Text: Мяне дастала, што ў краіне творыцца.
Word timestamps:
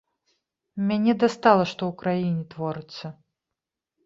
Мяне 0.91 1.13
дастала, 1.23 1.67
што 1.73 1.81
ў 1.93 2.01
краіне 2.01 2.43
творыцца. 2.55 3.05